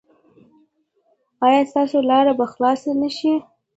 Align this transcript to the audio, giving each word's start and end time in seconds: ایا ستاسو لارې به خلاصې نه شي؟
ایا 1.45 1.61
ستاسو 1.71 1.97
لارې 2.09 2.33
به 2.39 2.45
خلاصې 2.53 2.91
نه 3.01 3.09
شي؟ 3.17 3.33